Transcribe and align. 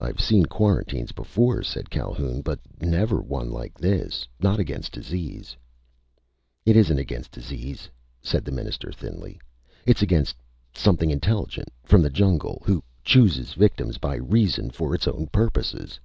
"I've 0.00 0.20
seen 0.22 0.46
quarantines 0.46 1.12
before," 1.12 1.62
said 1.62 1.90
Calhoun, 1.90 2.40
"but 2.40 2.58
never 2.80 3.20
one 3.20 3.50
like 3.50 3.76
this! 3.76 4.26
Not 4.40 4.58
against 4.58 4.92
disease!" 4.92 5.54
"It 6.64 6.76
isn't 6.76 6.96
against 6.96 7.32
disease," 7.32 7.90
said 8.22 8.46
the 8.46 8.52
Minister, 8.52 8.90
thinly. 8.90 9.38
"It's 9.84 10.00
against 10.00 10.36
Something 10.72 11.10
intelligent... 11.10 11.68
from 11.84 12.00
the 12.00 12.08
jungle... 12.08 12.62
who 12.64 12.82
chooses 13.04 13.52
victims 13.52 13.98
by 13.98 14.14
reason 14.14 14.70
for 14.70 14.94
its 14.94 15.06
own 15.06 15.26
purposes." 15.26 16.00